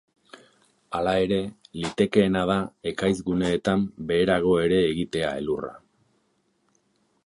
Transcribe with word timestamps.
Hala 0.99 1.11
ere, 1.25 1.37
litekeena 1.83 2.43
da 2.53 2.57
ekaitz 2.95 3.15
guneetan 3.29 3.87
beherago 4.11 4.59
ere 4.67 4.85
egitea 4.89 5.35
elurra. 5.45 5.75